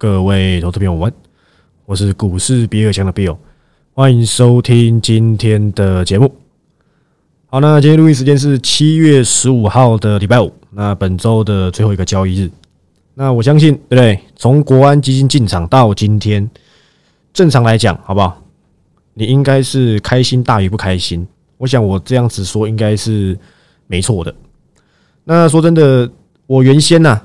[0.00, 1.12] 各位投资朋友们，
[1.84, 3.36] 我是股市比尔强的 Bill，
[3.92, 6.34] 欢迎收听今天的节目。
[7.48, 12.50] 好，那今天录音时间是七月十五号的礼拜五，那本周的最后一个交易日。
[13.12, 14.18] 那我相信，对不对？
[14.36, 16.50] 从国安基金进场到今天，
[17.34, 18.42] 正常来讲，好不好？
[19.12, 21.28] 你应该是开心大于不开心。
[21.58, 23.38] 我想我这样子说应该是
[23.86, 24.34] 没错的。
[25.24, 26.10] 那说真的，
[26.46, 27.20] 我原先呢，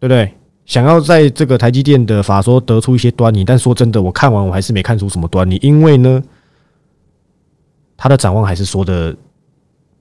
[0.00, 0.34] 对不对？
[0.68, 6.22] 想要在这个台积电的法说得出一些端倪，但说真的，我看完我还是没看出什么端倪，因为呢，
[7.96, 9.16] 他的展望还是说的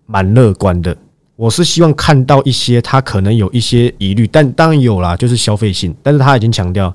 [0.06, 0.96] 蛮乐观的。
[1.38, 5.96] 我是希望看到一些他可能有一些疑虑，但当然有啦，就是消费性。
[6.04, 6.94] 但是他已经强调，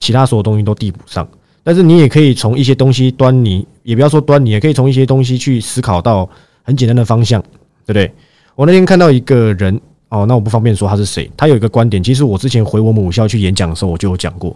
[0.00, 1.28] 其他所有东西都递补上。
[1.62, 6.26] 但是你也可以从一些东西端倪，也不要说端倪，也可以从一些东西去思考到
[6.62, 7.42] 很简单的方向，
[7.84, 8.10] 对不对？
[8.54, 9.78] 我那天看到一个人，
[10.12, 11.30] 哦，那我不方便说他是谁。
[11.36, 14.54] 他有一个观点，其实我之前回我母校去演讲的时候，我就有讲过，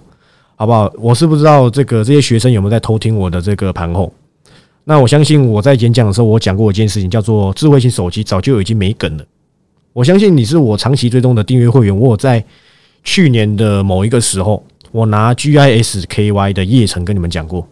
[0.54, 0.92] 好不好？
[0.98, 4.12] 我是不知道这个这些学生有没有在偷听我的这个盘后。
[4.84, 9.24] 那我相信我在演讲的时候，我讲过一件事情，叫做智慧型手机早就已经没梗了。
[9.92, 12.44] 我相信你是我长期追踪的订阅会员，我在
[13.02, 14.62] 去年的某一个时候。
[14.92, 17.66] 我拿 GISKY 的叶城跟你们讲过，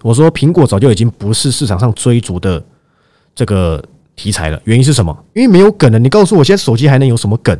[0.00, 2.62] 我说苹果早就已经不是市场上追逐的
[3.34, 3.82] 这个
[4.20, 4.60] 题材了。
[4.64, 5.24] 原因是什么？
[5.32, 5.98] 因为没有梗了。
[5.98, 7.58] 你告诉我，现在手机还能有什么梗？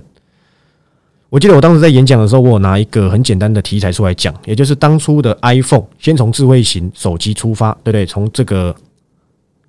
[1.31, 8.05] 我记得我当时在演讲的时候，我拿一个很简单的题材出来讲，也就是当初的 iPhone，先从智慧型手机出发，对不对？
[8.05, 8.75] 从这个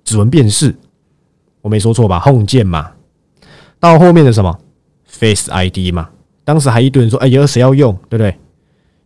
[0.04, 0.74] 指纹辨识，
[1.62, 2.90] 我没说错吧？Home 键嘛，
[3.80, 4.58] 到后面的什么
[5.06, 6.10] Face ID 嘛，
[6.44, 8.36] 当时还一堆人说：“哎，有谁要用？”对不对？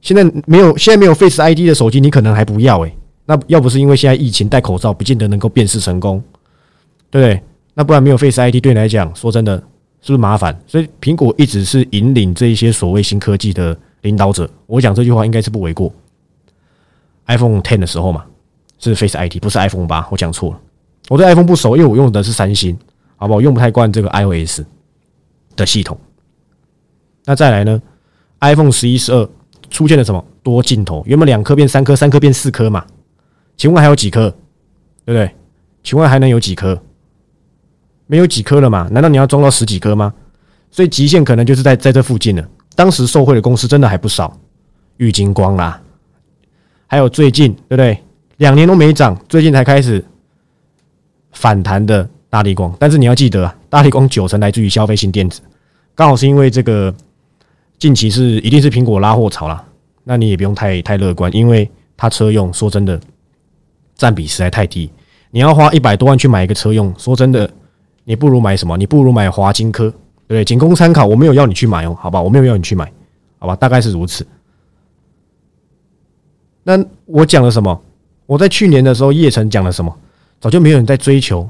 [0.00, 2.92] 现在没有，现在没有 Face ID 的手机，你可能还不要诶。
[3.26, 6.22] 那要不是因为现在疫情戴口罩，不见得能够辨识成功，
[7.10, 7.42] 对不对？
[7.78, 9.54] 那不然没有 Face ID 对你来讲，说真的，
[10.00, 10.58] 是不是麻烦？
[10.66, 14.50] 所以苹果一直是引领这一些所谓新科技的领导者。
[14.64, 15.92] 我讲这句话应该是不为过。
[17.26, 18.24] iPhone Ten 的时候嘛，
[18.78, 20.60] 是 Face ID，不是 iPhone 八，我讲错了。
[21.10, 22.74] 我对 iPhone 不熟，因为我用的是三星，
[23.16, 23.42] 好不好？
[23.42, 24.62] 用不太惯这个 iOS
[25.54, 25.98] 的系统。
[27.26, 27.80] 那再来呢
[28.40, 29.28] ？iPhone 十一、十二。
[29.68, 31.02] 出现了什么多镜头？
[31.06, 32.86] 原本两颗变三颗，三颗变四颗嘛？
[33.56, 34.30] 请问还有几颗？
[35.04, 35.28] 对不对？
[35.82, 36.80] 请问还能有几颗？
[38.06, 38.88] 没有几颗了嘛？
[38.90, 40.12] 难道你要装到十几颗吗？
[40.70, 42.48] 所以极限可能就是在在这附近了。
[42.74, 44.36] 当时受贿的公司真的还不少，
[44.98, 45.80] 玉金光啦，
[46.86, 47.98] 还有最近对不对？
[48.38, 50.04] 两年都没涨，最近才开始
[51.32, 52.74] 反弹的大力光。
[52.78, 55.40] 但是你要记得啊，大力光九成来自于消费性电子，
[55.94, 56.94] 刚好是因为这个。
[57.78, 59.62] 近期是一定是苹果拉货潮啦，
[60.02, 62.98] 那你也不用太太乐观，因为它车用说真的
[63.94, 64.90] 占比实在太低。
[65.30, 67.50] 你要花一百多万去买一个车用，说真的，
[68.08, 68.76] 你不如买什么？
[68.76, 70.44] 你不如买华金科，对不对？
[70.44, 72.22] 仅供参考，我没有要你去买哦，好吧？
[72.22, 72.90] 我没有要你去买，
[73.40, 73.56] 好吧？
[73.56, 74.24] 大概是如此。
[76.62, 77.82] 那我讲了什么？
[78.26, 79.92] 我在去年的时候，叶城讲了什么？
[80.40, 81.48] 早就没有人在追求，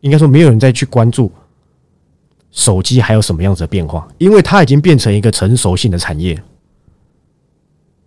[0.00, 1.30] 应该说没有人再去关注。
[2.52, 4.06] 手机还有什么样子的变化？
[4.18, 6.40] 因为它已经变成一个成熟性的产业。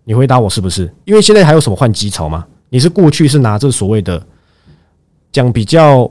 [0.04, 0.92] 你回答我是不是？
[1.04, 2.46] 因为现在还有什么换机潮吗？
[2.70, 4.26] 你是过去是拿这所谓的
[5.30, 6.10] 讲比较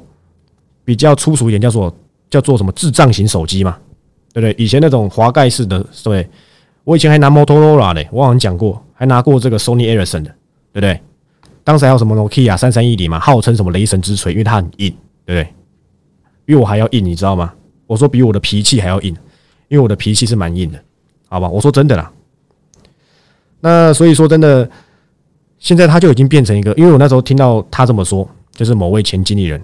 [0.90, 1.96] 比较粗俗一点，叫做
[2.32, 3.78] 叫做什么智障型手机嘛？
[4.34, 4.56] 对不对？
[4.58, 6.28] 以前那种滑盖式的，对，
[6.84, 10.32] 我以前还拿 Motorola 嘞，我好像讲过，还拿过这个 Sony Ericsson 的，
[10.74, 11.00] 对不对？
[11.64, 14.90] 当时还有什么 Nokia 三三一零嘛，号称什么雷神之锤，因为它很硬，
[15.28, 15.54] 对不对？
[16.44, 17.54] 比我还要硬，你知道吗？
[17.86, 19.16] 我说比我的脾气还要硬，
[19.68, 20.80] 因为我的脾气是蛮硬的，
[21.28, 21.48] 好吧？
[21.48, 22.12] 我说真的啦。
[23.60, 24.68] 那所以说真的，
[25.60, 29.62] 现在他就已经变成一个，因为我那时候听到他这么说，就是某位前经理人，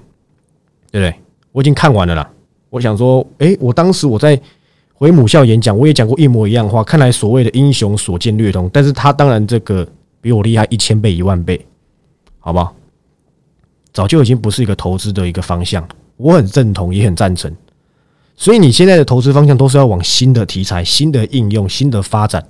[0.95, 1.19] 对不对？
[1.51, 2.31] 我已经看完了啦。
[2.69, 4.39] 我想说，诶，我当时我在
[4.93, 6.81] 回母校演讲，我也讲过一模一样话。
[6.85, 9.85] 看来所谓的英雄所见略同，但是他当然这个
[10.21, 11.65] 比我厉害一千倍一万倍，
[12.39, 12.73] 好不好？
[13.91, 15.85] 早就已经不是一个投资的一个方向，
[16.15, 17.53] 我很认同，也很赞成。
[18.37, 22.41] 所以你现在的投资方向都是要往新的题材、新的应用、新的发展，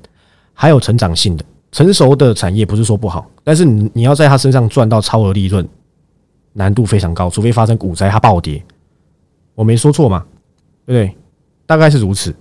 [0.53, 5.67] 还有成长性的成熟的产业，不是说不好，但是你你要在他身上赚到超额利润，
[6.57, 8.63] 难度非常高，除非发生股灾它暴跌。
[9.53, 10.25] 我没说错嘛？
[10.85, 11.17] 对不对？
[11.65, 12.33] 大概是如此。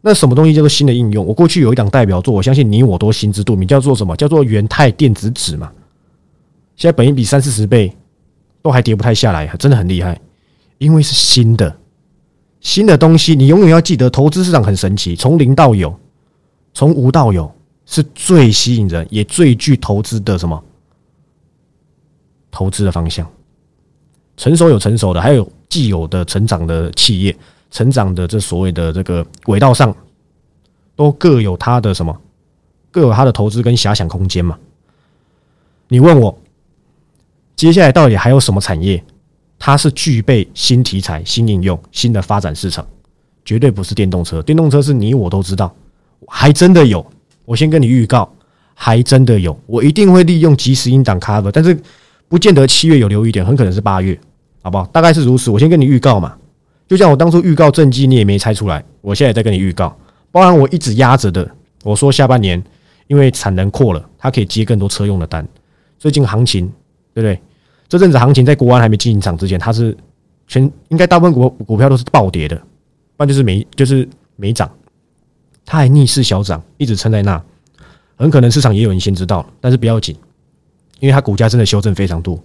[0.00, 1.24] 那什么东西叫做新的应用？
[1.24, 4.16] 我过去有一档代表作，我相信你我都心知肚明，叫做什么？
[4.16, 5.70] 叫做元泰电子纸嘛。
[6.74, 7.96] 现在本一比三四十倍，
[8.62, 10.20] 都还跌不太下来，真的很厉害，
[10.78, 11.76] 因为是新的。
[12.60, 15.96] 新的东西，你永远要记得，投资市场很神奇，从零到有，
[16.74, 17.52] 从无到有，
[17.86, 20.62] 是最吸引人，也最具投资的什么？
[22.50, 23.28] 投资的方向。
[24.36, 27.36] 成熟有成熟的，还有既有的成长的企业，
[27.70, 29.94] 成长的这所谓的这个轨道上，
[30.96, 32.16] 都各有它的什么
[32.90, 34.58] 各有它的投资跟遐想空间嘛。
[35.88, 36.38] 你问我
[37.54, 39.02] 接下来到底还有什么产业，
[39.58, 42.86] 它是具备新题材、新应用、新的发展市场？
[43.44, 45.74] 绝对不是电动车，电动车是你我都知道，
[46.28, 47.04] 还真的有。
[47.44, 48.32] 我先跟你预告，
[48.72, 51.76] 还真的有，我一定会利用即时音档 cover，但是
[52.32, 54.18] 不见得七月有留一点，很可能是八月，
[54.62, 54.86] 好不好？
[54.86, 55.50] 大概是如此。
[55.50, 56.34] 我先跟你预告嘛。
[56.88, 58.82] 就像我当初预告正绩，你也没猜出来。
[59.02, 59.94] 我现在在跟你预告，
[60.30, 61.46] 包含我一直压着的。
[61.84, 62.62] 我说下半年
[63.06, 65.46] 因为产能扩了，它可以接更多车用的单。
[65.98, 66.66] 最近行情
[67.12, 67.38] 对不对？
[67.86, 69.94] 这阵子行情在国安还没进场之前，它是
[70.46, 74.70] 全应该大部分股股票都是暴跌的，不然就是没就是没涨。
[75.66, 77.42] 它还逆势小涨，一直撑在那，
[78.16, 80.16] 很可能市场也有人先知道，但是不要紧，
[81.02, 82.38] 因为它股价真的修正非常多，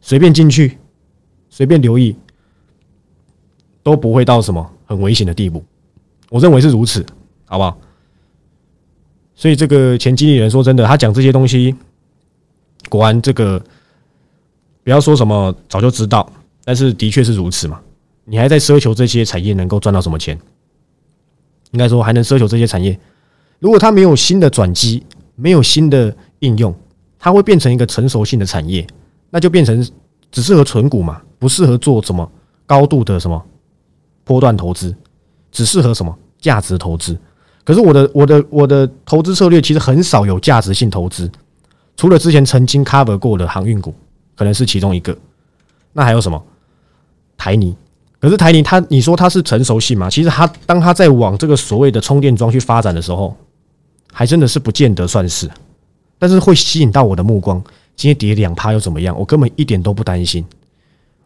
[0.00, 0.76] 随便进去，
[1.48, 2.16] 随便留意。
[3.84, 5.60] 都不会到什么很危险的地步，
[6.30, 7.04] 我认为是如此，
[7.46, 7.76] 好不好？
[9.34, 11.74] 所以这个前经理人说真的，他讲这些东西，
[12.88, 13.60] 果然这个
[14.84, 16.32] 不要说什么早就知道，
[16.64, 17.80] 但是的确是如此嘛。
[18.24, 20.38] 你还在奢求这些产业能够赚到什么钱？
[21.72, 22.96] 应该说还能奢求这些产业，
[23.58, 25.02] 如果它没有新的转机，
[25.34, 26.72] 没有新的应用，
[27.24, 28.84] 它会变成一个成熟性的产业，
[29.30, 29.88] 那就变成
[30.32, 32.28] 只适合存股嘛，不适合做什么
[32.66, 33.40] 高度的什么。
[34.24, 34.92] 波段投资
[35.52, 37.16] 只适合什么价值投资？
[37.62, 41.30] 可是我的我的我的投资策略其实很少有价值性投资，
[41.96, 43.94] 除了之前曾经 cover 过的航运股，
[44.36, 45.16] 可能是其中一个。
[45.92, 46.42] 那还有什么
[47.36, 47.76] 台泥？
[48.18, 50.10] 可是台泥它你说它是成熟性吗？
[50.10, 53.36] 其实它当它在往这个所谓的充电桩去发展的时候，
[54.12, 55.48] 还真的是不见得算是，
[56.22, 57.60] 但是会吸引到我的目光。
[57.96, 59.18] 今天跌两趴又怎么样？
[59.18, 60.44] 我根本一点都不担心。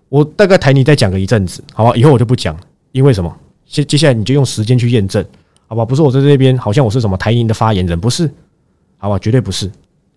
[0.09, 1.93] 我大概台泥再讲个一阵子，好吧？
[1.95, 2.61] 以后我就不讲了。
[2.93, 3.31] 因为什么？
[3.67, 5.23] 接接下来你就用时间去验证，
[5.67, 5.85] 好吧？
[5.85, 8.27] 不是我在这边，好像我是什么台银的发言人，不是，
[8.97, 9.19] 好吧？
[9.19, 9.71] 绝对不是。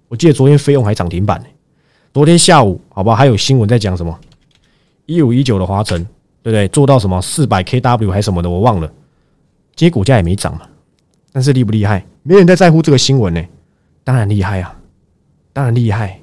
[0.08, 1.48] 我记得昨天费用还涨停板呢。
[2.14, 3.14] 昨天下午，好吧？
[3.14, 4.18] 还有新闻在讲什么？
[5.08, 6.02] 一五一九的华晨，
[6.42, 6.70] 对不对？
[6.70, 8.88] 做到什么四百 kW 还是什么的，我忘了。
[9.76, 10.62] 今天股价也没涨嘛。
[11.34, 12.06] 但是厉不厉害？
[12.24, 13.44] 没人在在乎这个新闻呢。
[14.10, 14.76] 当然厉害啊，
[15.54, 16.20] 当然厉害。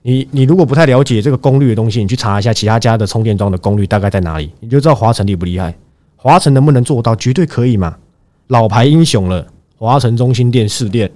[0.00, 5.76] 你你如果不太了解这个功率的东西，你去查一下其他家的充电桩的功率大概在哪里，你就知道华晨厉不厉害。
[6.16, 7.14] 华晨能不能做到？
[7.14, 7.98] 绝对可以嘛！
[8.46, 9.46] 老牌英雄了，
[9.76, 11.06] 华晨中心店试店，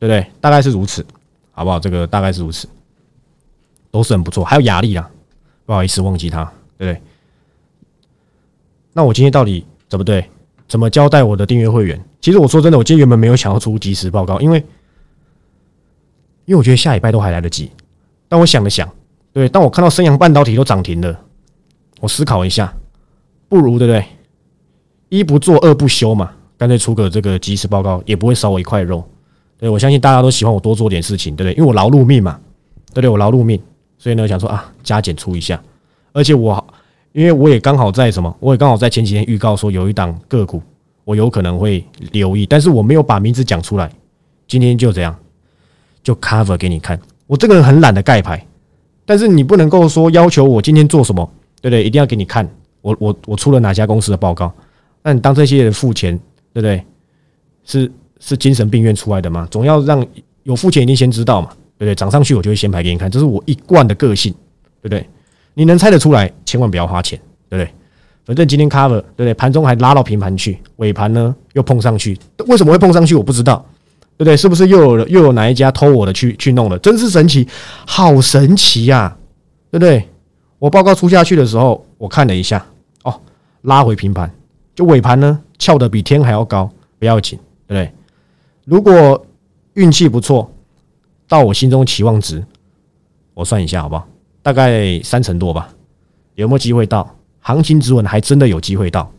[0.00, 0.26] 对不对？
[0.40, 1.06] 大概是如此，
[1.52, 1.78] 好不好？
[1.78, 2.68] 这个大概是如此，
[3.92, 4.44] 都是很不错。
[4.44, 5.08] 还有雅力啊，
[5.66, 6.42] 不好意思忘记它，
[6.76, 7.02] 对不对？
[8.92, 10.28] 那我今天到底怎么对？
[10.66, 12.04] 怎么交代我的订阅会员？
[12.20, 14.62] 其实我说真的，我今天原本没有想要出即时报告，因为
[16.44, 17.70] 因为我觉得下礼拜都还来得及。
[18.28, 18.88] 但我想了想，
[19.32, 21.20] 对，当我看到升阳半导体都涨停了，
[22.00, 22.72] 我思考一下，
[23.48, 24.04] 不如对不对？
[25.08, 29.04] 一不做二不休嘛，干脆出个这个即时报告，也不会少我一块肉。
[29.58, 31.54] 对我相信大家都喜欢我多做点事情，对不对？
[31.56, 32.38] 因为我劳碌命嘛，
[32.88, 33.08] 对不对？
[33.10, 33.60] 我劳碌命，
[33.98, 35.60] 所以呢，想说啊，加减出一下。
[36.12, 36.64] 而且我，
[37.12, 40.62] 因为我也刚好在什么，我也刚好在前几天预告说有一档个股，
[41.04, 43.90] 我有可能会留意，但是我没有把名字讲出来。
[44.46, 45.16] 今天就这样，
[46.02, 46.98] 就 cover 给你看。
[47.26, 48.44] 我这个人很懒得盖牌，
[49.04, 51.24] 但是你不能够说要求我今天做什么，
[51.60, 51.84] 对不对？
[51.84, 52.48] 一定要给你看
[52.80, 54.52] 我我我出了哪家公司的报告？
[55.02, 56.18] 那你当这些人付钱，
[56.52, 56.84] 对不对？
[57.64, 59.46] 是是精神病院出来的吗？
[59.50, 60.04] 总要让
[60.42, 61.94] 有付钱一定先知道嘛，对不对？
[61.94, 64.32] 涨上去我就会先排给你看，这是我一贯的个性，
[64.82, 65.06] 对不对？
[65.54, 67.72] 你能猜得出来，千万不要花钱，对不对？
[68.24, 69.34] 反正今天 cover，对不对？
[69.34, 73.14] 盘中还拉到平盘去，尾盘呢又碰上去，为什么会碰上去？
[73.14, 73.64] 我不知道。
[74.20, 74.36] 对不对？
[74.36, 76.78] 是不是又有又有哪一家偷我的去去弄了？
[76.80, 77.48] 真是神奇，
[77.86, 79.16] 好神奇呀！
[79.70, 80.06] 对不对？
[80.58, 82.62] 我报告出下去的时候，我看了一下，
[83.02, 83.18] 哦，
[83.62, 84.30] 拉回平盘，
[84.74, 87.92] 就尾盘呢翘得比天还要高，不要紧，对不对？
[88.66, 89.26] 如果
[89.72, 90.52] 运气不错，
[91.26, 92.44] 到我心中期望值，
[93.32, 94.06] 我算一下好不好？
[94.42, 95.70] 大概三成多吧，
[96.34, 97.08] 有没有机会到？
[97.40, 99.10] 行情止稳，还真的有机会到，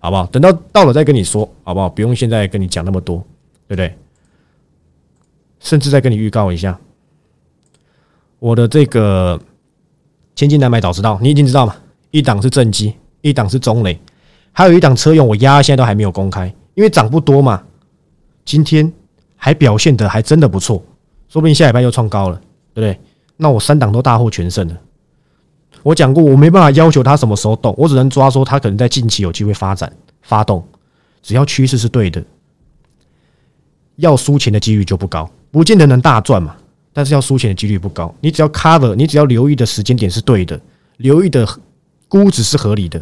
[0.00, 0.26] 好不好？
[0.26, 1.88] 等到到了再跟你说，好不好？
[1.88, 3.18] 不用现在跟你讲那么多，
[3.68, 3.96] 对不对？
[5.60, 6.78] 甚至再跟你预告一下，
[8.38, 9.40] 我的这个
[10.34, 11.76] 千金难买早知道，你已经知道吗？
[12.10, 14.00] 一档是正机，一档是中雷，
[14.52, 17.62] 还有一档车用，我压现在都还没有公开，因为涨不多嘛。
[18.44, 18.90] 今天
[19.36, 20.82] 还表现的还真的不错，
[21.28, 22.36] 说不定下礼拜又创高了，
[22.72, 22.98] 对不对？
[23.36, 24.76] 那我三档都大获全胜了。
[25.82, 30.66] 我讲过，我没办法要求它什么时候动，我只能抓说它可能在近期有机会发展发动，
[31.22, 32.24] 只要趋势是对的，
[33.96, 35.30] 要输钱的几率就不高。
[35.50, 36.56] 不见得能大赚嘛，
[36.92, 38.14] 但是要输钱的几率不高。
[38.20, 40.60] 你只要 cover，你只要留意的时间点是对的，
[40.98, 41.48] 留意的
[42.08, 42.98] 估值是合理的，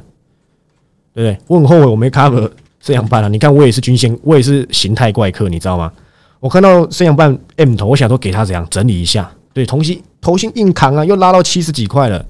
[1.12, 1.38] 对不对？
[1.46, 2.50] 我很后悔我没 cover
[2.80, 3.28] 这样办了。
[3.28, 5.92] 你看我也是均线，我也是形态怪客，你知道吗？
[6.38, 9.30] 我看到升阳半 M 头，我想说给他怎样整理一下。
[9.52, 12.24] 对，同心头心硬扛啊，又拉到七十几块了，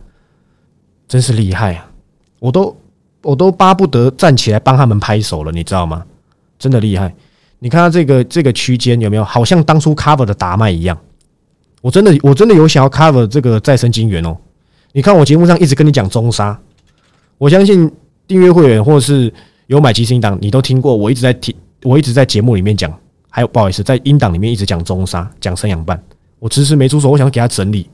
[1.08, 1.90] 真是厉害啊！
[2.38, 2.76] 我都
[3.23, 6.04] 我都巴不得站起来帮他们拍手了，你知道吗？
[6.58, 7.12] 真的厉害！
[7.58, 10.98] 你看它这个这个区间有没有，好像当初 Cover 的达麦一样？
[11.82, 14.36] 我真的我真的有想要 Cover 这个再生金源哦。
[14.92, 16.58] 你看我节目上一直跟你讲中沙，
[17.38, 17.90] 我相信
[18.26, 19.32] 订阅会员或是
[19.66, 20.96] 有买基金档，你都听过。
[20.96, 22.92] 我一直在听，我一直在节目里面讲，
[23.30, 26.02] 还有不好意思，在音档里面一直讲中沙，讲生养办。
[26.38, 27.88] 我迟迟没出手，我想给他整理，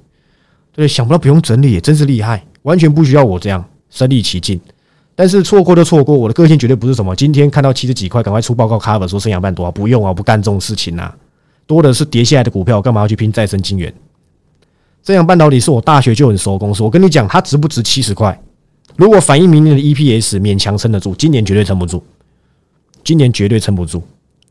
[0.73, 4.61] 对，想不到不用整理，真是厉害，完全不需要我这样身临其境。
[5.15, 11.15] 但是错过就错过，我的个性绝对不是什么今天看到七十几块，赶快出报告 cover 说生养半多，不用啊，不干这种事情啊，
[11.67, 13.93] 多的是跌下来的股票，干嘛要去拼再生金源？
[15.03, 18.41] 这样半导体是我大学就很熟公司，我跟你讲，它值不值七十块？
[18.97, 22.03] 如果反映明年的 EPS，勉强撑得住，今年绝对撑不住，
[23.05, 24.03] 今年绝对撑不住。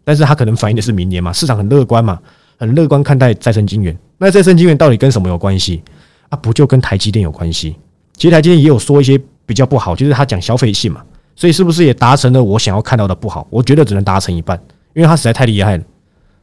[0.03, 2.19] 但是它可能反映的是明年嘛，市场很乐观嘛。
[2.57, 5.81] 很乐观看待再生晶圆，那再生晶圆到底跟什么有关系
[6.29, 6.37] 啊？
[6.37, 7.75] 不就跟台积电有关系？
[8.15, 9.19] 其实台积电也有说一些
[9.51, 11.03] 比较不好，就是他讲消费性嘛，
[11.35, 13.45] 所以是不是也达成了我想要看到的不好？
[13.49, 14.57] 我觉得只能达成一半，
[14.93, 15.83] 因为它实在太厉害了，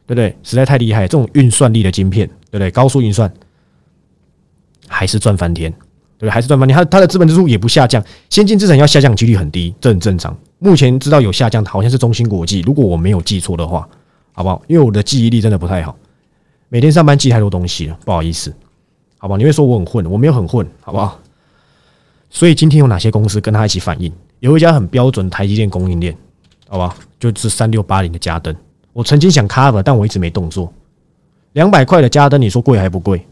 [0.05, 0.37] 对不对？
[0.43, 2.69] 实在太厉害，这种运算力的晶片，对不对？
[2.69, 3.33] 高速运算
[4.87, 6.29] 还是赚翻天，对不对？
[6.29, 7.99] 还是赚翻天，它它的资本支出也不下降，
[8.29, 10.37] 先进资产要下降几率很低，这很正常。
[10.59, 13.89] 目前知道有下降的，好像是中芯国际，如果我没有记错的话，
[14.33, 14.61] 好不好？
[14.67, 15.97] 因为我的记忆力真的不太好。
[16.69, 18.53] 每天上班记太多东西了，不好意思，
[19.17, 19.35] 好吧？
[19.37, 21.19] 你会说我很混，我没有很混，好不好？
[22.29, 24.11] 所以今天有哪些公司跟他一起反应？
[24.39, 26.15] 有一家很标准台积电供应链，
[26.67, 26.95] 好吧？
[27.19, 28.55] 就是三六八零的嘉登。
[28.93, 30.71] 我曾经想 cover，但我一直没动作。
[31.53, 33.25] 两百块的嘉登，你说贵还不贵？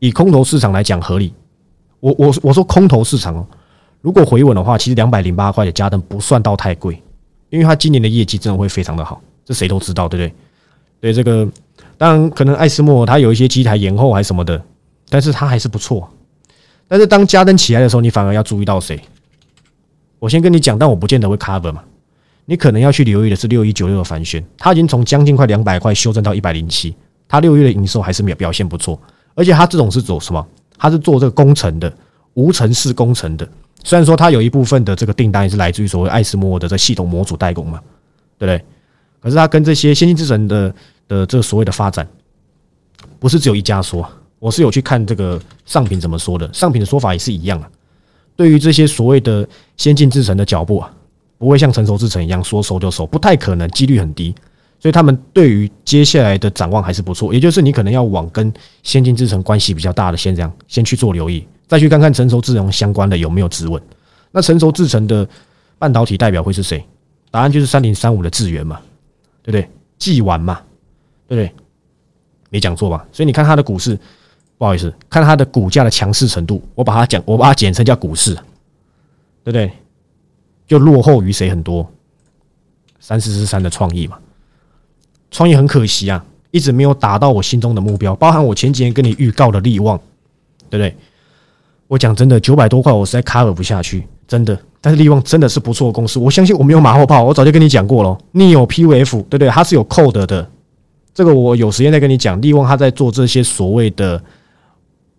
[0.00, 1.32] 以空头市场来讲合理。
[2.00, 3.46] 我我我说空头市场哦，
[4.00, 7.02] 如果回稳的话，其实两百零八块的嘉登不算到太贵，
[7.50, 10.34] 因为它今年的业绩真的会非常的好，这谁都知道，对不对？
[11.00, 11.48] 对这个。
[11.96, 14.60] 当然，可能艾斯莫他有一些机台延后还是什么的，
[15.08, 16.08] 但是他还是不错。
[16.88, 18.98] 但是当加登起来的时候，你反而要注意到谁？
[20.18, 21.84] 我先跟你讲，但我不见得会 cover 嘛。
[22.46, 26.96] 你可能要去留意的是六一九六的凡轩，它已经从将近快两百块修正到一百零七，
[27.28, 28.98] 它六月的营收还是表表现不错。
[29.34, 30.44] 而且它这种是做什么？
[30.76, 31.92] 它是做这个工程的，
[32.34, 33.48] 无尘室工程的。
[33.84, 37.80] 虽然说它有一部分的这个订单也是来自于所谓艾斯摩的这系统模组代工嘛，
[38.38, 38.64] 对不对？
[39.20, 40.74] 可是它跟这些先进制程的。
[41.08, 42.06] 的这所谓的发展，
[43.18, 44.06] 不是只有一家说，
[44.38, 47.68] 我是有去看这个上品怎么说的，上品的说法也是一样啊。
[48.36, 50.90] 对于这些所谓的先进制程的脚步啊，
[51.38, 54.34] 不会像成熟制程一样说收就收，不太可能，几率很低。
[54.78, 58.52] 所以他们对于接下来的展望还是不错，也就是你可能要往跟
[58.84, 63.82] 先进制程关系比较大的先这样先去做留意，再去看看成熟制程相关的有没有质问。
[64.30, 65.28] 那成熟制程的
[65.78, 66.84] 半导体代表会是谁？
[67.30, 68.80] 答案就是三零三五的智源嘛，
[69.42, 69.68] 对不对？
[69.98, 70.60] 既完嘛。
[71.26, 71.54] 对不对？
[72.48, 73.06] 没讲错吧？
[73.12, 73.98] 所以你看它的股市，
[74.58, 78.42] 不好意思，看它的股价的强势程度，我把它讲，我把它简称叫股市，对
[79.44, 79.70] 不对？
[80.66, 81.88] 就落后于谁很多？
[83.00, 84.18] 三四四三的创意嘛，
[85.30, 89.96] 创意很可惜啊，一直没有达到我心中的目标，包含我前几天跟你预告的利旺，
[90.68, 90.94] 对不对？
[91.86, 94.58] 我讲真的，九百多块我实在 cover 不下去，真的。
[94.80, 99.48] 但是利旺真的是不错的公司，我相信我没有马后炮，我早就跟你讲过了，你有 PVF，对不对？
[99.48, 100.50] 它是有 code 的。
[101.14, 102.40] 这个我有时间再跟你讲。
[102.42, 104.22] 利旺他在做这些所谓的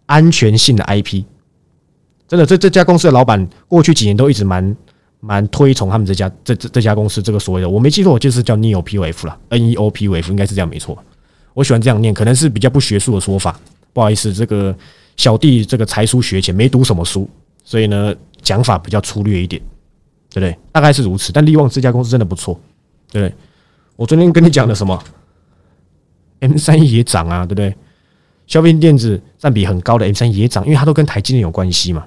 [0.10, 1.24] 安全性的 IP，
[2.28, 4.76] 真的，这这家公司的老板过去几年都一直蛮
[5.20, 10.98] 蛮推崇他们这家这这这家公司这个所谓的，我没记错，就是叫 Neo POF 了，NeoPF 应该是这样没错。
[11.54, 13.60] 我喜欢这样念，可能是比较不学术的说法，
[13.94, 14.76] 不好意思，这个
[15.16, 17.30] 小弟这个才疏学浅，没读什么书，
[17.64, 19.62] 所以呢讲法比较粗略一点，
[20.32, 20.58] 对不对？
[20.72, 21.32] 大概是如此。
[21.32, 22.60] 但利旺这家公司真的不错，
[23.12, 23.36] 对不对？
[23.96, 25.04] 我昨天跟你讲的什么
[26.40, 27.76] ？M 三也涨啊，对不对？
[28.50, 32.06] 消费电子占比很高的 M 三也涨，因为它都跟台积电有关系嘛，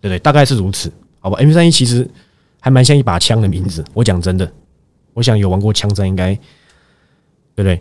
[0.00, 0.18] 对不对？
[0.18, 2.08] 大概是如此，好吧？M 三一其实
[2.60, 3.84] 还蛮像一把枪的名字。
[3.92, 4.50] 我讲真的，
[5.12, 6.34] 我想有玩过枪战，应该
[7.54, 7.80] 对不对？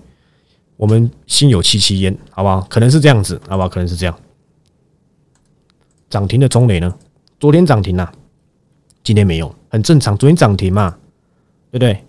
[0.75, 2.59] 我们心有戚戚焉，好不好？
[2.69, 3.69] 可能是这样子，好不好？
[3.69, 4.19] 可能是这样。
[6.09, 6.93] 涨停的中磊呢？
[7.39, 8.11] 昨天涨停啊，
[9.05, 10.17] 今天没有，很正常。
[10.17, 10.97] 昨天涨停嘛，
[11.71, 12.03] 对不对？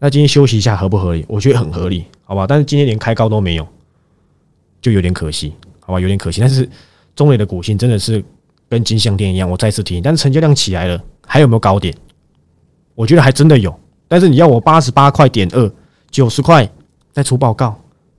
[0.00, 1.24] 那今天休息一下合不合理？
[1.28, 2.04] 我觉得很合理。
[2.24, 3.68] 好吧，但是今天连开高都没有，
[4.82, 6.42] 就有点可惜，好吧，有点可惜。
[6.42, 6.68] 但是
[7.16, 8.22] 中磊的股性真的是
[8.68, 10.02] 跟金相店一样，我再次提醒。
[10.02, 11.94] 但是成交量起来了，还有没有高点？
[12.94, 13.74] 我觉得还真的有。
[14.08, 15.72] 但是你要我八十八块点二、
[16.10, 16.70] 九十块
[17.12, 17.74] 再出报告，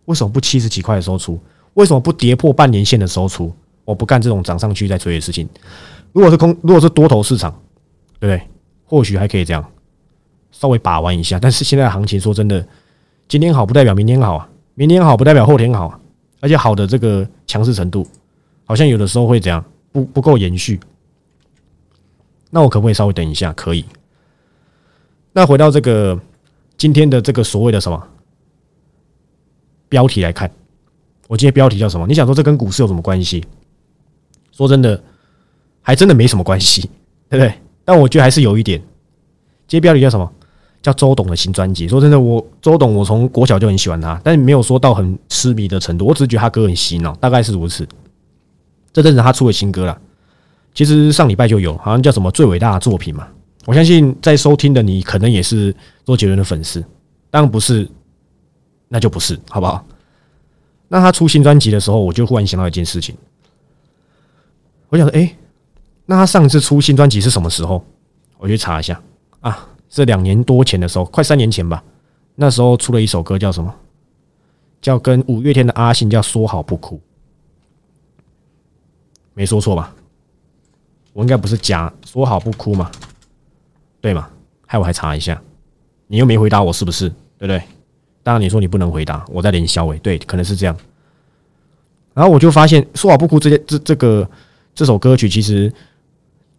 [0.05, 1.39] 为什么不七十几块的时候出？
[1.75, 3.53] 为什么不跌破半年线的时候出？
[3.85, 5.47] 我不干这种涨上去再追的事情。
[6.13, 7.51] 如果是空，如果是多头市场，
[8.19, 8.47] 对不对？
[8.85, 9.65] 或许还可以这样
[10.51, 11.37] 稍微把玩一下。
[11.37, 12.65] 但是现在的行情，说真的。
[13.27, 15.99] 今天好不代表明天好啊，明天好不代表后天好啊，
[16.43, 18.05] 而且好的这个强势程度，
[18.65, 20.77] 好像有的时候会怎样不不够延续。
[22.49, 23.53] 那我可不可以稍微等一下？
[23.53, 23.85] 可以。
[25.31, 26.19] 那回到这个
[26.75, 28.07] 今天的这个所谓的什么
[29.87, 30.51] 标题来看，
[31.29, 32.05] 我今天标题叫什么？
[32.07, 33.41] 你想说这跟股市有什么关系？
[34.51, 35.01] 说真的，
[35.81, 36.81] 还真的没什么关系，
[37.29, 37.53] 对不对？
[37.85, 38.77] 但我觉得还是有一点。
[39.65, 40.29] 今天标题叫什么？
[40.83, 41.87] 叫周董的新专辑。
[41.87, 46.05] 说真的，我周董我从国小就很喜欢他，但是没有说到很痴迷的程度。
[46.05, 47.87] 我只是觉得他歌很洗脑，大概是如此。
[48.91, 49.99] 这阵子他出了新歌了。
[50.75, 53.27] 其实上礼拜就有，好像叫什么最伟大的作品嘛。
[53.65, 55.73] 我相信在收听的你可能也是
[56.05, 56.83] 周杰伦的粉丝，
[57.31, 57.89] 当然不是，
[58.89, 59.85] 那就不是，好不好？
[60.89, 63.15] 那他出新专辑的时候，我就忽然想到一件事情，
[64.89, 65.33] 我想说，哎，
[66.05, 67.83] 那他上次出新专辑是什么时候？
[68.37, 69.01] 我去查一下
[69.39, 71.83] 啊，这两年多前的时候，快三年前吧。
[72.33, 73.71] 那时候出了一首歌叫什么？
[74.81, 76.99] 叫跟五月天的阿信叫说好不哭，
[79.35, 79.93] 没说错吧？
[81.13, 82.89] 我应该不是假说好不哭嘛，
[84.01, 84.27] 对吗？
[84.65, 85.39] 害我还查一下，
[86.07, 87.07] 你又没回答我是不是？
[87.37, 87.61] 对不对？
[88.23, 90.75] 当然你说你不能回答，我在连消尾，对，可能是这样。
[92.15, 94.27] 然后我就发现说好不哭这些这这个
[94.73, 95.71] 这首歌曲，其实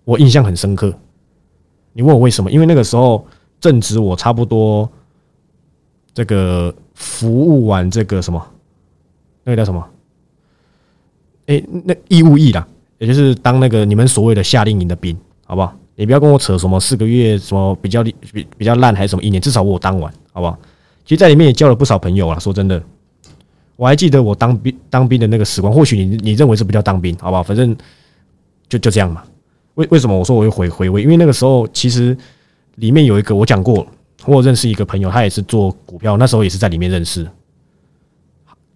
[0.05, 0.97] 我印象很深刻。
[1.95, 2.51] 你问我为什么？
[2.51, 3.27] 因为那个时候
[3.59, 4.87] 正值我差不多
[6.13, 8.47] 这个服务完这个什么，
[9.45, 9.83] 那个叫什么？
[11.47, 12.69] 哎，那义务役啦。
[12.99, 15.77] 也就是当那个你们所谓的夏令营的兵，好不好？
[15.97, 20.59] 你不要跟我扯什么四个月什么比较比比较烂还是什么一年，至少我当完，好不好？
[21.05, 22.39] 其实，在里面也交了不少朋友啊。
[22.39, 22.83] 说真的，
[23.77, 25.73] 我还记得我当兵当兵的那个时光。
[25.73, 27.43] 或许你你认为是不叫当兵，好不好？
[27.43, 27.77] 反正
[28.69, 29.23] 就就这样嘛。
[29.75, 31.03] 为为什么我说我会回回味？
[31.03, 32.17] 因为那个时候其实
[32.77, 33.87] 里面有一个我讲过，
[34.27, 37.29] 我认识一个朋友，他也是做股票，那时候也是在里面认识，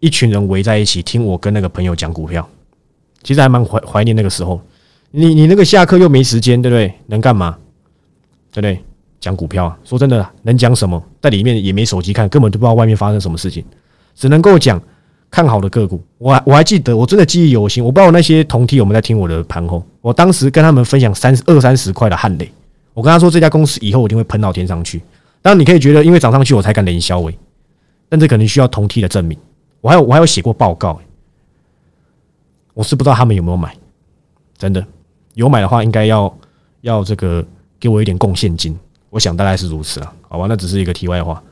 [0.00, 2.48] 一群人围在一起听我跟那个朋友讲股票。
[3.22, 4.60] 其实还蛮怀怀念那个时候，
[5.10, 6.94] 你你那个下课又没时间，对不对？
[7.06, 7.58] 能干嘛？
[8.52, 8.80] 对不对？
[9.20, 9.78] 讲股票啊！
[9.82, 11.02] 说真的，能讲什么？
[11.20, 13.64] 在里面也没手机看，根本就不知道外面发生什么事情，
[14.14, 14.80] 只能够讲
[15.30, 16.02] 看好的个股。
[16.18, 17.84] 我我还记得，我真的记忆犹新。
[17.84, 19.82] 我不知道那些同梯有没有在听我的盘后。
[20.00, 22.50] 我当时跟他们分享三二三十块的汉雷，
[22.94, 25.02] 我跟他说这家公司以后一定会喷到天上去。
[25.40, 27.36] 当然，你可以觉得因为涨上去我才敢连销尾，
[28.08, 29.38] 但这可能需要同梯的证明。
[29.80, 31.00] 我还有我还有写过报告。
[32.74, 33.74] 我是不知道他们有没有买，
[34.56, 34.84] 真的
[35.34, 36.32] 有买的话，应该要
[36.82, 37.44] 要这个
[37.80, 38.78] 给我一点贡献金。
[39.10, 40.46] 我想大概是如此了，好吧？
[40.48, 41.42] 那只是一个题外话。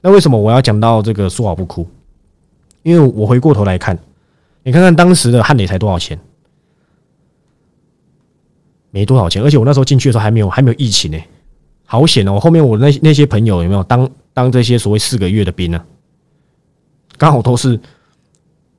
[0.00, 1.86] 那为什么我要讲到这个说好不哭？
[2.86, 3.98] 因为我回过头来看，
[4.62, 6.16] 你看看当时的汉磊才多少钱？
[8.90, 11.18] 没多少钱，而且我那时候进去的时候还没有还没有疫情呢，
[11.84, 12.38] 好险哦！
[12.38, 15.84] 后面我那那些朋友有没有当当这些所谓四个月的兵呢？
[17.18, 17.78] 刚好都是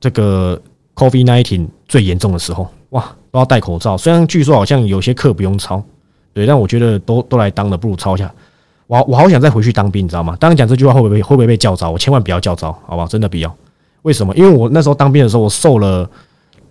[0.00, 0.60] 这个。
[0.98, 3.96] Covid nineteen 最严重的时候，哇，都要戴口罩。
[3.96, 5.80] 虽然据说好像有些课不用抄，
[6.32, 8.34] 对，但我觉得都都来当了，不如抄一下。
[8.88, 10.36] 我我好想再回去当兵，你知道吗？
[10.40, 11.92] 当然讲这句话会不会会不会被叫招？
[11.92, 13.06] 我千万不要叫招，好吧？
[13.06, 13.56] 真的不要。
[14.08, 14.34] 为什么？
[14.34, 16.08] 因为我那时候当兵的时候，我瘦了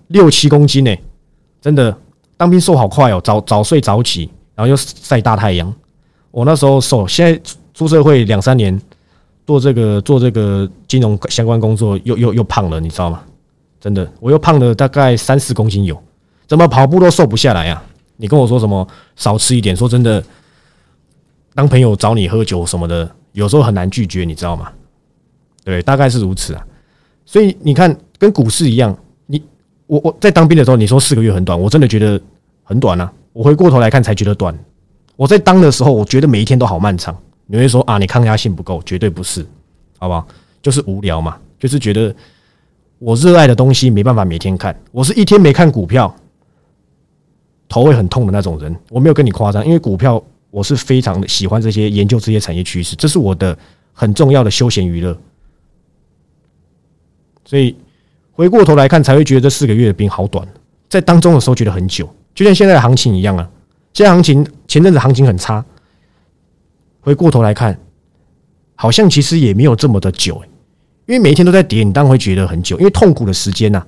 [0.07, 0.97] 六七公斤呢。
[1.61, 1.95] 真的，
[2.35, 5.71] 当兵瘦好快哦，早早睡早起，然后又晒大太阳。
[6.31, 7.39] 我那时候瘦，现在
[7.75, 8.81] 出社会两三年，
[9.45, 13.21] 做这个做这个金融相关工作，又又又胖了，你知道吗？
[13.79, 15.95] 真的，我又胖了大概三四公斤有，
[16.47, 17.79] 怎么跑步都瘦不下来呀？
[18.15, 19.75] 你跟我说什么少吃一点？
[19.75, 20.23] 说真的，
[21.53, 24.71] 当朋友找你喝酒什么的，有时候很难拒绝，你知道吗？
[25.63, 26.65] 对，大概是如此啊。
[27.27, 29.39] 所以你看，跟股市一样，你
[29.85, 32.19] 我我在当兵的时候，你说四个月很短，我真的觉得
[32.63, 33.13] 很短啊。
[33.33, 34.57] 我回过头来看才觉得短。
[35.17, 37.15] 我在当的时候，我觉得每一天都好漫长。
[37.45, 39.45] 你会说啊，你抗压性不够，绝对不是，
[39.99, 40.25] 好不好？
[40.61, 42.15] 就是无聊嘛，就是觉得。
[42.99, 46.11] 我热爱的东西没办法每天看，我是一天没看股票，
[47.69, 48.75] 头会很痛的那种人。
[48.89, 53.55] 我没有跟你夸张，因为股票我是非常的喜欢这些研究这些产业趋势，这是我的
[53.93, 55.15] 很重要的休闲娱乐。
[57.47, 57.73] 所以
[58.33, 60.45] 回过头来看，才会觉得这四个月的兵好短，
[60.89, 63.49] 在当中的时候觉得很久，就像现在的行情一样啊。
[63.93, 65.65] 现在行情前阵子行情很差，
[66.99, 67.79] 回过头来看，
[68.75, 70.39] 好像其实也没有这么的久
[71.07, 72.77] 因为每一天都在跌，你当然会觉得很久。
[72.77, 73.81] 因为痛苦的时间呐，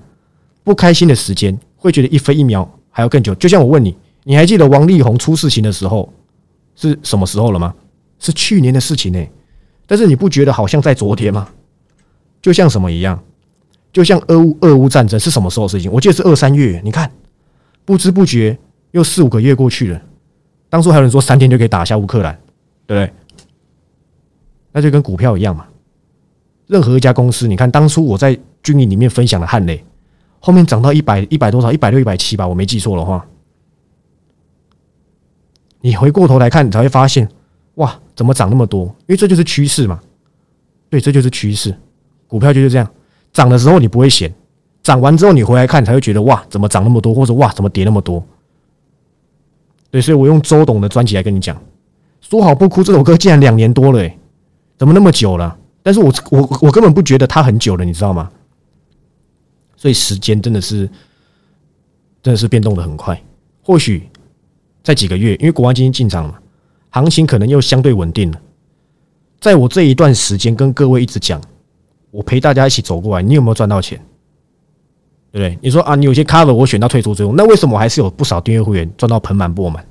[0.63, 3.35] 不开心的时间，会觉得一分一秒还要更久。
[3.35, 3.93] 就像我问你，
[4.23, 6.11] 你还记得王力宏出事情的时候
[6.75, 7.75] 是什么时候了吗？
[8.19, 9.21] 是去年的事情呢。
[9.85, 11.49] 但是你不觉得好像在昨天吗？
[12.41, 13.21] 就像什么一样？
[13.91, 15.91] 就像俄乌俄乌战争是什么时候的事情？
[15.91, 16.79] 我记得是二三月。
[16.83, 17.11] 你看，
[17.85, 18.57] 不知不觉
[18.91, 20.01] 又四五个月过去了。
[20.69, 22.39] 当初还有人说三天就可以打下乌克兰，
[22.85, 23.13] 对不对？
[24.71, 25.65] 那就跟股票一样嘛。
[26.67, 29.83] 任何一家公司，你看当初我在军营里面分享的汉雷，
[30.39, 33.25] 后面涨到一百一百多少，一百六一百七吧，我没记错的话，
[35.81, 37.27] 你回过头来看，你才会发现，
[37.75, 38.85] 哇，怎么涨那么多？
[38.85, 39.99] 因为这就是趋势嘛。
[40.91, 41.75] 对，这就是趋势，
[42.27, 42.87] 股票就是这样，
[43.31, 44.33] 涨的时候你不会嫌，
[44.83, 48.23] 涨完之后你回来看才会觉得哇，怎么涨那么多，或者哇，怎么跌那么多？
[49.91, 51.59] 对，所以我用周董的专辑来跟你讲，
[52.21, 54.17] 说好不哭这首歌竟然两年多了，诶，
[54.77, 55.57] 怎么那么久了？
[55.81, 58.29] 但是我我我根本不觉得它很久了，你知道吗？
[59.75, 60.87] 所以时间真的是
[62.21, 63.19] 真的是变动的很快，
[63.63, 64.09] 或许
[64.83, 66.39] 在几个月，因为国安基金进场了，
[66.89, 68.41] 行情可能又相对稳定了。
[69.39, 71.41] 在我这一段时间跟各位一直讲，
[72.11, 73.99] 我陪大家一起走过来，你有没有赚到钱？
[75.31, 75.59] 对不对？
[75.61, 79.85] 你说啊，你有些 cover 我选到退出之后，那为什么我还是有不少订阅会员赚到盆满钵满？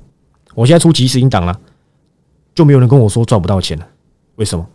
[0.53, 1.57] 我现在出即时音档了，
[2.53, 3.87] 就没有人跟我说赚不到钱了？
[4.35, 4.67] 为什么？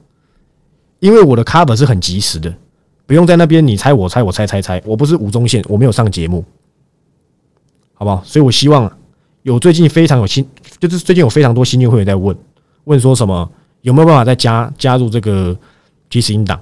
[1.00, 2.54] 因为我的 cover 是很及时的，
[3.06, 6.44] 不用在那边你猜我猜我猜猜猜，我不是吴宗宪，我没有上节目，
[7.92, 8.22] 好不好？
[8.24, 8.90] 所以我希望
[9.42, 10.48] 有最近非常有新，
[10.80, 12.36] 就是最近有非常多新进会员在问
[12.84, 13.50] 问说什么。
[13.82, 15.54] 有没有办法再加加入这个
[16.08, 16.58] 即时音档？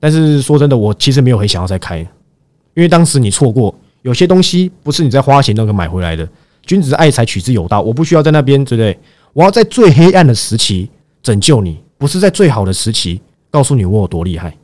[0.00, 6.28] 但是说真的，我其实没有很想要再开，因为当时你错过有些东西，不是你在花钱都可以买回来的。
[6.64, 7.80] 君子爱财，取之有道。
[7.80, 8.98] 我不需要在那边，对不对？
[9.32, 10.90] 我要在最黑暗的时期
[11.22, 14.54] 拯救你，不是在最好的时期告诉你我有多厉害。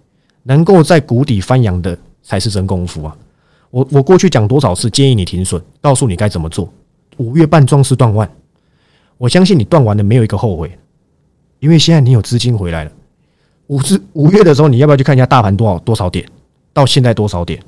[0.42, 3.16] 能够在谷底翻扬的才是真功夫啊！
[3.70, 6.70] 我我过去讲多少次建议你停损，告诉你该怎么做。
[7.16, 8.30] 五月半壮士断腕，
[9.16, 10.70] 我相信你断完了没有一个后悔。
[11.60, 12.92] 因为现在你有资金回来了，
[13.68, 16.26] 五至五月的时候，你要不要去看一下大盘多少多少点？
[16.72, 17.60] 到现在多少点？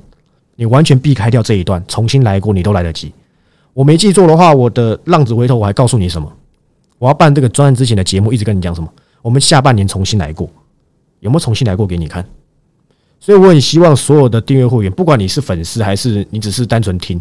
[0.54, 3.12] 你完全避开掉这一段，重新来过，你都来得及。
[3.72, 6.32] 我没记错的话，我的浪子回头我还告诉你什么？
[6.98, 8.88] 我要办这个专案之前的节目，一直跟你讲什么？
[9.22, 10.48] 我们下半年重新来过，
[11.20, 12.24] 有没有重新来过给你看？
[13.20, 17.20] 所以我很希望所有的订阅会员，不管你是粉丝还是你只是单纯听，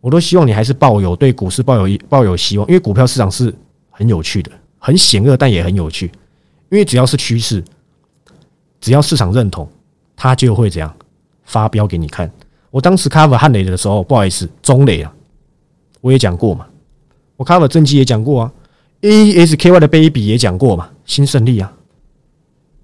[0.00, 3.54] 我都希望你还是抱有对股市抱有抱有希望，因为股票市场是
[3.90, 4.50] 很有趣的。
[4.78, 6.10] 很险恶，但也很有趣，
[6.72, 7.62] 因为只要是趋势，
[8.80, 9.68] 只要市场认同，
[10.16, 10.90] 它就会怎样
[11.44, 12.32] 发飙给你看。
[12.70, 15.12] 我当时 cover 汉雷的时候，不好意思，中雷啊，
[16.00, 16.66] 我也讲过嘛。
[17.36, 18.52] 我 cover 正基也讲过啊
[19.02, 21.70] ，A S K Y 的 baby 也讲过嘛，新胜利啊。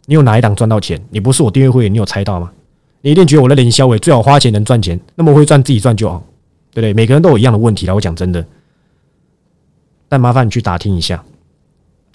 [0.04, 1.02] 你有哪一档赚到钱？
[1.08, 2.52] 你不是我订阅会员，你有猜到吗？
[3.00, 6.22] 你一定觉得我的林销伟最好花钱能赚钱，那么会赚自己赚就好，
[6.72, 6.92] 对不对？
[6.92, 8.44] 每个人都有一样的问题啦，我讲真的，
[10.10, 11.24] 但麻烦你去打听一下。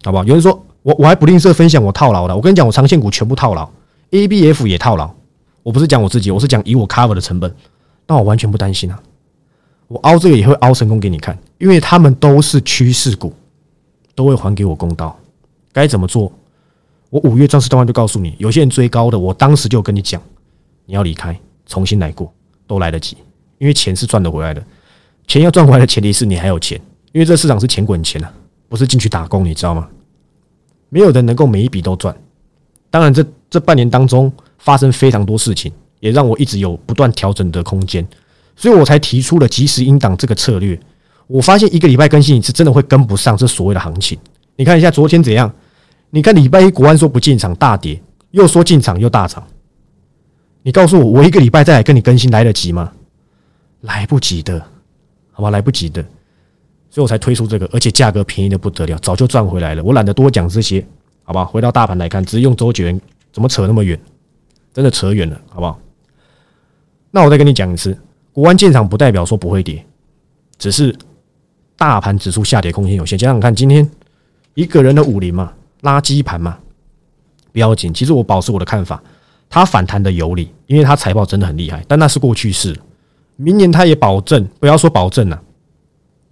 [0.03, 0.23] 好不好？
[0.25, 2.35] 有人说我我还不吝啬分享我套牢的。
[2.35, 3.67] 我跟你讲，我长线股全部套牢
[4.11, 5.09] ，A B F 也套牢。
[5.63, 7.53] 我不是讲我自己，我是讲以我 cover 的成本，
[8.05, 9.01] 那我完全不担心啊。
[9.87, 13.33] 我凹这个也会凹成功给你看，因为他们都是趋势股，
[14.13, 15.17] 都会还给我公道。
[15.71, 16.31] 该怎么做？
[17.09, 20.21] 我五月壮士断腕就告诉你，有些人追高的，我当时就跟你讲，
[20.85, 22.33] 你要离开，重新来过，
[22.67, 23.15] 都来得及，
[23.57, 24.61] 因为钱是赚得回来的。
[25.27, 26.77] 钱要赚回来的前提是你还有钱，
[27.13, 28.33] 因为这市场是钱滚钱啊。
[28.67, 29.87] 不是进去打工，你知道吗？
[30.93, 32.15] 没有人能够每一笔都赚。
[32.91, 38.07] 当然，这这半年当中发生非常多事情，也让我一直有不断调整的空间，
[38.55, 40.79] 所以我才提出了及时应档这个策略。
[41.25, 44.15] 我发现一个礼拜更新一次，真的会跟不上这所谓的行情。
[44.55, 45.51] 你看一下昨天怎样？
[46.11, 49.43] 你看礼拜一国安说不进场大跌，又说进场又大涨。
[50.61, 52.91] 你告诉我，我一个礼拜再来跟你更新来得及吗？
[53.81, 54.63] 来不及的，
[55.31, 56.05] 好吧，来不及的。
[56.93, 59.83] 所以我才推出这个，而且价格便宜的不得了，早就赚回来了。
[59.83, 60.85] 我懒得多讲这些，
[61.23, 61.43] 好吧？
[61.43, 63.01] 回到大盘来看，只是用周杰伦，
[63.31, 63.99] 怎么扯那么远？
[64.71, 65.79] 真的扯远了，好不好？
[67.09, 67.97] 那我再跟你讲一次，
[68.31, 69.83] 国安建厂不代表说不会跌，
[70.59, 70.95] 只是
[71.75, 73.17] 大盘指数下跌空间有限。
[73.17, 73.89] 想想看，今天
[74.53, 75.51] 一个人的五零嘛，
[75.81, 76.59] 垃圾盘嘛，
[77.51, 77.91] 不要紧。
[77.91, 79.01] 其实我保持我的看法，
[79.49, 82.79] 它反弹的有理，因为它财报真的很厉害，但那是过去式。
[83.35, 85.42] 明年它也保证，不要说保证了。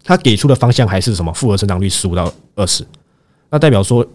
[0.04, 2.86] 他给出的方向还是什么复合成长率十五到二十，
[3.50, 4.06] 那代表说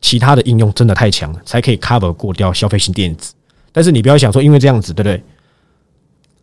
[0.00, 3.34] 其他的应用真的太强了，才可以 cover 过掉消费型电子。
[3.72, 5.22] 但是你不要想说，因为这样子，对不对？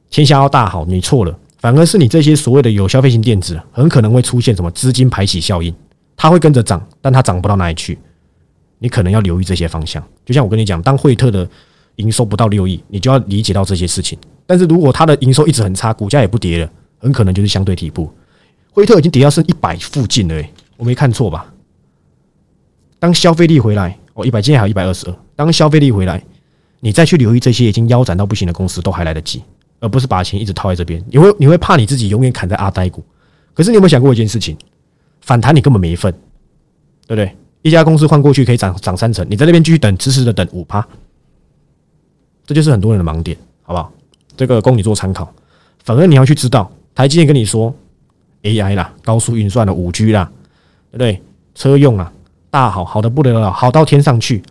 [0.10, 5.73] 天下要大好，你错了，反而是你这些所谓的有消费型电子，很可能会出现什么资金排挤效应，
[6.15, 7.99] 它会跟着涨，但它涨不到哪里去。
[8.79, 10.03] 你可能要留意这些方向。
[10.25, 11.47] 就像我跟你讲，当惠特的
[11.97, 14.17] 营收不到六亿，你就要理解到这些事情。
[14.45, 18.12] 但是如果它的营收一直很差，股价也不跌了，很可能就是相对底部。
[18.79, 20.43] 威特已经跌到剩一百附近了，
[20.77, 21.53] 我没看错吧？
[22.97, 25.15] 当消费力回来，哦，一百今天还有一百二十二。
[25.35, 26.23] 当消费力回来，
[26.79, 29.43] 你再去留意这些已经腰斩到不行的公司，都还来得及，
[29.79, 31.03] 而不是把钱一直套在这边。
[31.09, 33.03] 你会你会怕你自己永远砍在阿呆股？
[33.53, 34.57] 可是你有没有想过一件事情？
[35.21, 36.11] 反弹你根本没份，
[37.07, 37.35] 对不对？
[37.61, 40.85] 一家公司换过去可以涨涨三成，你在那边继续等，迟迟的等五趴，
[42.45, 43.91] 这就是很多人的盲点，好不好？
[44.37, 45.29] 这个供你做参考。
[45.83, 47.73] 反而你要去知道，台积电跟你说
[48.43, 50.30] AI 啦、高速运算的五 G 啦，
[50.91, 51.21] 对不对？
[51.56, 52.12] 车用啊，
[52.49, 54.41] 大好，好的不得了，好到天上去。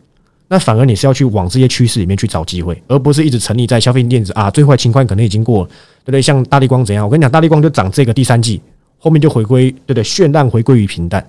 [0.51, 6.22] 那反而你是要去往这些趋势里面去找机会，而不是一直沉溺在消费电子啊，最坏情况可能已经过了，对不对？
[6.22, 7.05] 像大力光怎样？
[7.05, 8.61] 我跟你讲，大力光就涨这个第三季，
[8.98, 10.03] 后面就回归，对不对？
[10.03, 11.22] 绚烂回归于平淡，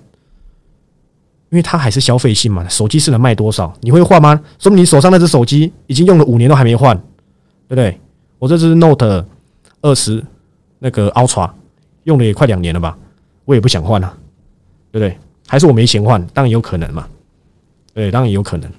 [1.49, 2.65] 因为它还是消费性嘛。
[2.69, 3.73] 手机是能卖多少？
[3.81, 4.39] 你会换吗？
[4.57, 6.95] 说明你手上那只手机已经用了五年都还没换，
[7.67, 7.99] 对不对？
[8.37, 9.25] 我这只 Note
[9.81, 10.23] 二十
[10.79, 11.49] 那个 Ultra
[12.09, 12.97] 用了也快两年了吧，
[13.45, 14.17] 我也不想换啊，
[14.91, 15.15] 对不对？
[15.47, 16.19] 还是我没钱换？
[16.33, 17.07] 当然有可能嘛，
[17.93, 18.69] 对，当然有可能。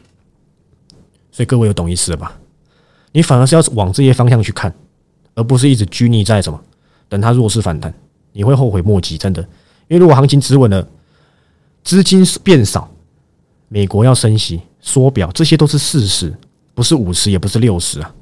[1.31, 2.37] 所以各位有懂意思了吧？
[3.13, 4.75] 你反而是要往这些方向去看，
[5.37, 6.61] 而不是一直拘泥在什么
[7.09, 7.95] 等它弱势反弹，
[8.33, 9.41] 你会后悔莫及，真的。
[9.87, 10.87] 因为如果行情止稳了，
[11.85, 12.91] 资金变少，
[13.69, 16.37] 美国要升息缩表，这些都是事实，
[16.75, 18.13] 不是五十，也不是六十啊，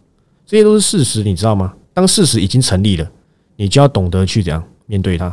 [0.47, 1.75] 这些都是事实，你知道吗？
[1.95, 3.11] 当事实已经成立了，
[3.57, 5.33] 你就要懂得去怎样面对它，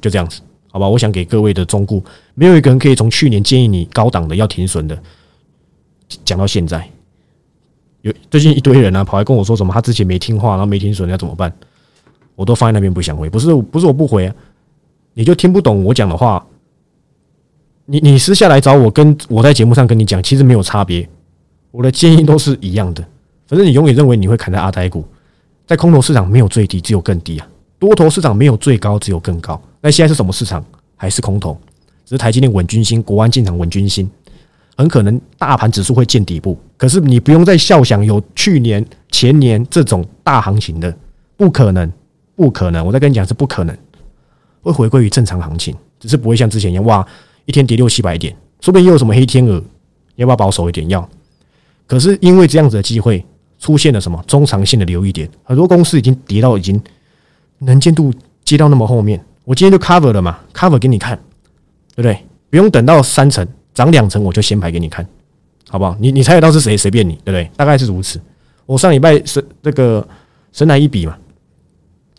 [0.00, 0.88] 就这样子，好吧？
[0.88, 2.02] 我想给各位的忠告，
[2.34, 4.98] 没有一个人可以从去年建议你高档的要停损的。
[6.24, 6.88] 讲到现在，
[8.00, 11.52] 有最近一堆人啊，跑来跟我说什么，他之前没听话，然后没停损，要怎么办？
[12.34, 14.34] 我都放在那边不想回，不是不是我不回啊，
[15.12, 16.42] 你就听不懂我讲的话。
[17.90, 21.08] 你你私下来找我，跟我在节目上跟你讲，其实没有差别，
[21.70, 23.02] 我的建议都是一样的。
[23.46, 25.02] 反正你永远认为你会砍在阿呆股，
[25.66, 27.46] 在空头市场没有最低，只有更低啊；
[27.78, 29.60] 多头市场没有最高，只有更高。
[29.80, 30.64] 那现在是什么市场？
[30.96, 31.56] 还是空头？
[32.04, 34.10] 只是台积电稳军心，国安进场稳军心。
[34.76, 40.96] 很可能大盘指数会见底部，可是你不用再笑想有去年、前年这种大行情的，
[41.36, 41.92] 不可能，
[42.36, 42.86] 不可能。
[42.86, 43.76] 我再跟你讲是不可能，
[44.62, 47.04] 会回归于正常行情，只是不会像之前一样哇，
[47.44, 49.60] 一天跌六七百点，说不定又有什么黑天鹅，
[50.14, 50.88] 要不要保守一点？
[50.88, 51.08] 要。
[51.86, 53.24] 可是因为这样子的机会
[53.58, 56.80] 出现了什么中长线的留意点，很多公司已经跌到已经
[57.58, 58.12] 能见度
[58.44, 61.16] 接到那么后面，我今天就 cover 了嘛，cover 给你看，
[61.94, 62.18] 对不对？
[62.50, 63.46] 不用等到三层。
[63.74, 65.06] 涨两层我就先排给你看，
[65.68, 65.96] 好不好？
[66.00, 66.76] 你你猜得到是谁？
[66.76, 67.48] 随便你，对不对？
[67.56, 68.20] 大概是如此。
[68.66, 70.04] 我上礼拜是这个
[70.50, 71.16] 神来一笔嘛，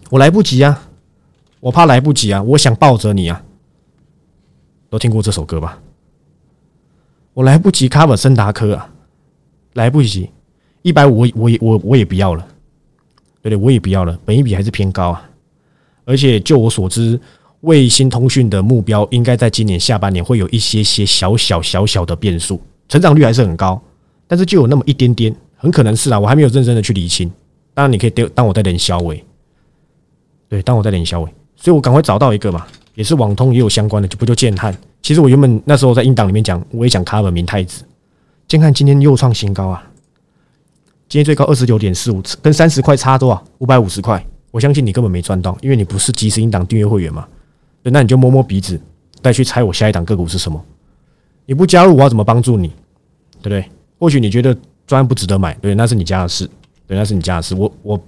[0.09, 0.87] 我来不及啊，
[1.59, 3.43] 我怕来不及啊，我想抱着你啊，
[4.89, 5.81] 都听过这首歌吧？
[7.33, 8.89] 我来不及 cover 森达科啊，
[9.73, 10.29] 来不及，
[10.81, 12.47] 一百五我我也我我也不要了，
[13.41, 15.29] 对对，我也不要了，本一笔还是偏高啊，
[16.05, 17.19] 而且就我所知。
[17.61, 23.81] 卫星通讯的目标应该在今年下半年会有一些些小小小小的变数，成长率还是很高，
[24.27, 27.29] 但是就有那么一点点，很可能是啊，我还没有认真的去理清。
[27.73, 29.21] 当然，你可以当我在连消尾，
[30.47, 34.73] 对，当我在连消尾，所以我赶快找到一个嘛，也是网通也有相关的，就不就建汉。
[35.01, 37.83] 其实我原本那时候在英档里面讲，我也讲 cover 明太子，
[38.47, 39.85] 建汉今天又创新高啊，
[41.09, 43.43] 今天最高二十九点四五，跟三十块差多少？
[43.57, 47.27] 五百五十块，我相信你根本没赚到，因为你不是即时应档订阅会员嘛。
[47.81, 48.79] 对，那你就摸摸鼻子，
[49.23, 50.63] 再去猜我下一档个股是什么。
[51.47, 52.67] 你不加入，我要怎么帮助你？
[53.41, 53.65] 对不对？
[53.97, 56.47] 或许你觉得专不值得买，对，那是你家的事，
[56.85, 57.55] 对，那是你家的事。
[57.55, 57.99] 我我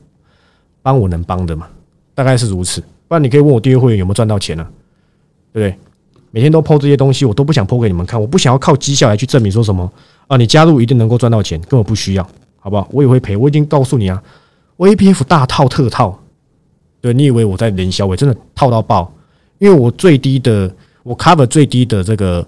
[0.83, 1.67] 帮我能帮的嘛，
[2.13, 2.81] 大概是如此。
[3.07, 4.67] 不然你可以问我订阅会员有没有赚到钱呢？
[5.51, 5.75] 对不对？
[6.29, 9.91] 每天都抛这些东西，我都不想抛给你们看，我不想要靠绩效来去证明说什么
[10.27, 12.29] 啊，你加入一定能够赚到钱，根本不需要，
[12.61, 12.87] 好不好？
[12.91, 14.23] 我也会赔，我已经告诉你啊，
[14.77, 16.17] 我 A P F 大套特套，
[17.01, 19.11] 对你以为我在连销，我真的套到爆。
[19.57, 22.47] 因为我最低的，我 cover 最低的这个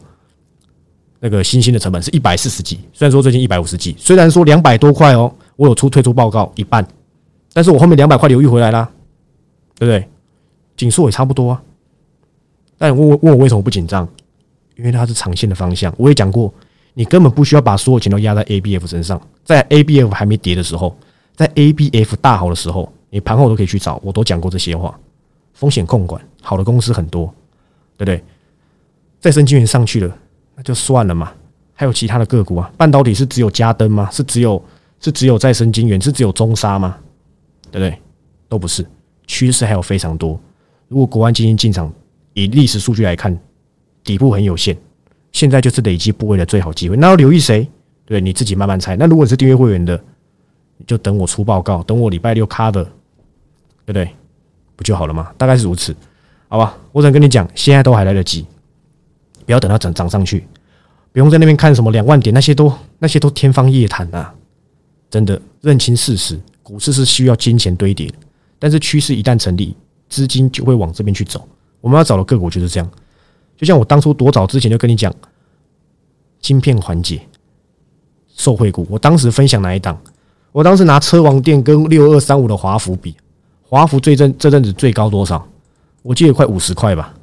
[1.20, 6.88] 那个新兴的成本是一百四十几，虽然说最近一百五十几，虽然说两百多块哦，我有出退出报告一半，
[7.54, 8.90] 但是我后面两百块留意回来啦，
[9.78, 10.08] 对不对？
[10.76, 11.62] 紧缩也差不多啊。
[12.80, 14.08] 但问问我为什么不紧张？
[14.76, 15.94] 因为它是长线的方向。
[15.98, 16.52] 我也讲过，
[16.94, 20.96] 你根本不需要把所有钱都压在 ABF 身上，在 ABF 还没跌的时候，
[21.36, 24.98] 在 ABF 大好的时候，你盘后都可以去找，我都讲过这些话。
[25.54, 27.26] 风险控管好的公司很多，
[27.98, 28.24] 对不对？
[29.20, 30.18] 再生资源上去了，
[30.56, 31.32] 那就算了嘛。
[31.76, 34.10] 还有其他的个股啊，半导体是只有嘉登吗？
[34.12, 34.64] 是只有
[35.00, 36.00] 是只有再生晶圆？
[36.00, 36.98] 是只有中沙吗？
[37.72, 38.00] 对不对？
[38.48, 38.86] 都不是，
[39.26, 40.40] 趋势还有非常多。
[40.88, 41.92] 如果国安基金进场，
[42.34, 43.36] 以历史数据来看，
[44.04, 44.78] 底部很有限。
[45.34, 46.96] 现在就是累积部位的最好机会。
[46.96, 47.68] 那要留意谁？
[48.06, 48.96] 对，你自己慢慢猜。
[48.96, 50.02] 那如果你是订阅会员的，
[50.78, 52.88] 你就等我出报告，等我礼拜六 cover，对
[53.86, 54.10] 不对？
[54.76, 55.32] 不就好了吗？
[55.38, 55.96] 大概是如此，
[56.48, 56.78] 好吧。
[56.92, 58.46] 我只能跟你讲，现在都还来得及，
[59.46, 60.46] 不要等到涨涨上去，
[61.12, 64.34] 不用在那边看什么两万点，那些都那些都天方夜谭啊！
[65.10, 68.12] 真的认清事实，股市是需要金钱堆叠，
[68.58, 69.76] 但是趋势一旦成立，
[70.10, 71.48] 资金就会往这边去走。
[71.80, 72.92] 我们要找的个股就是这样，
[73.58, 75.14] 就像我当初多早之前就跟你讲，
[76.40, 77.22] 晶片环节
[78.36, 79.98] 受惠股，我当时分享哪一档？
[80.52, 83.16] 我当时拿车王店跟六二三五的华孚比，
[83.62, 85.48] 华孚最阵这阵子最高多少？
[86.02, 87.14] 我记得快五十块吧，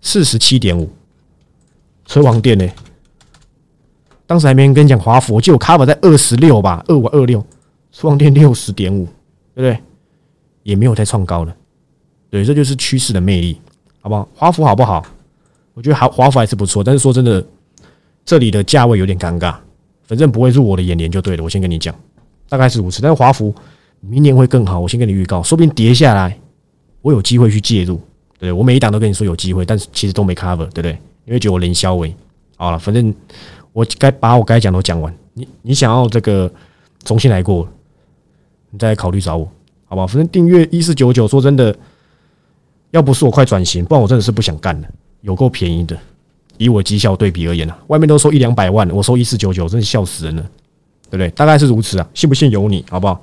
[0.00, 0.90] 四十七点五。
[2.04, 2.68] 车王店呢？
[4.26, 7.44] 当时还没人跟你讲华孚，我记得我 cover 在二十六吧，二五二六，
[7.90, 9.06] 车王店六十点五，
[9.54, 9.82] 对不对？
[10.62, 11.56] 也没有再创高了。
[12.30, 13.60] 对，这就是趋势的魅力，
[14.06, 14.28] 好不好？
[14.36, 15.04] 华孚好不好？
[15.74, 17.44] 我觉得华华孚还是不错，但是说真的，
[18.24, 19.52] 这里的价位有点尴尬，
[20.04, 21.42] 反正不会入我的眼帘就对了。
[21.42, 21.92] 我先跟你讲，
[22.48, 23.02] 大概是如此。
[23.02, 23.52] 但是华孚
[23.98, 26.38] 明年会更好，我先跟你预告，说不定跌下来，
[27.02, 28.00] 我有机会去介入。
[28.38, 30.92] 对我每一档都跟你说有机会，但是其实都没 cover，对不对？
[31.24, 32.14] 因为觉得我零销尾，
[32.56, 33.12] 好了，反正
[33.72, 35.12] 我该把我该讲都讲完。
[35.34, 36.48] 你你想要这个
[37.02, 37.68] 重新来过，
[38.70, 39.50] 你再考虑找我，
[39.86, 40.06] 好不好？
[40.06, 41.76] 反正订阅一四九九，说真的。
[42.90, 44.88] 要不是我快转型，不然我真的是不想干了。
[45.22, 45.98] 有够便宜的，
[46.56, 50.42] 以我绩效对比而言啊，外面都收一两百万，我收一四九九，真是笑死人了，
[51.10, 51.28] 对不对？
[51.30, 53.20] 大概是如此啊，信不信由你，好不好？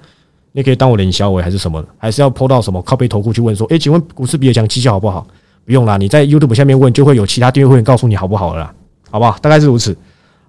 [0.52, 5.26] 你可以当我连销委还是什么，还是要抛到什么靠背投顾去问说，诶，请问股市比尔强绩效好不好？
[5.65, 8.73] 不用啦，你在 YouTube 下面问，就会有其他订阅会员告诉你好不好了，
[9.10, 9.38] 好不好？
[9.39, 9.95] 大概是如此，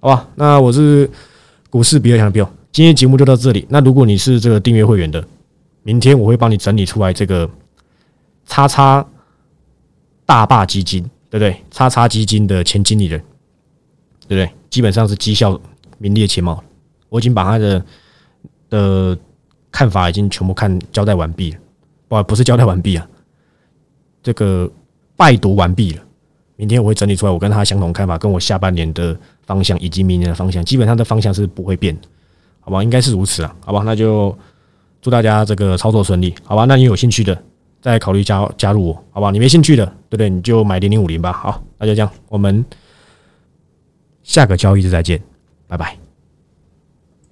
[0.01, 0.27] 好吧？
[0.35, 1.09] 那我是
[1.69, 3.65] 股市比尔强的 Bill，今天节目就到这里。
[3.69, 5.25] 那如果你是这个订阅会员的，
[5.83, 7.49] 明天我会帮你整理出来这个。
[8.45, 9.05] 叉叉
[10.25, 11.61] 大坝基金，对不对？
[11.71, 13.19] 叉叉基金的前经理人，
[14.27, 14.49] 对不对？
[14.69, 15.59] 基本上是绩效
[15.97, 16.61] 名列前茅。
[17.09, 17.85] 我已经把他的
[18.69, 19.17] 的
[19.71, 21.59] 看法已经全部看交代完毕了，
[22.07, 23.07] 不，不是交代完毕啊，
[24.21, 24.69] 这个
[25.15, 26.03] 拜读完毕了。
[26.57, 31.97] 明天我会整理出来，我跟他相同看法，跟我下半年的方向以及明年的方向，基本上的方向是不会变，
[32.61, 32.83] 好吧？
[32.83, 33.83] 应该是如此啊，好吧？
[33.85, 34.35] 那就
[35.01, 36.65] 祝大家这个操作顺利，好吧？
[36.65, 37.43] 那你有兴趣的？
[37.85, 39.29] 再考虑加加入我，好吧？
[39.29, 40.27] 你没兴趣的，对不对？
[40.27, 41.31] 你就买零零五零吧。
[41.31, 42.65] 好，那就这样，我们
[44.23, 45.21] 下个交易日再见，
[45.67, 46.04] 拜拜。